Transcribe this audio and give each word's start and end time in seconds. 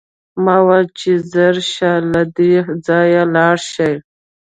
ما 0.43 0.55
وویل 0.61 0.87
چې 0.99 1.11
ژر 1.31 1.55
شئ 1.71 1.89
او 1.95 2.03
له 2.13 2.21
دې 2.35 2.53
ځایه 2.87 3.23
لاړ 3.35 3.57
شئ 3.71 3.93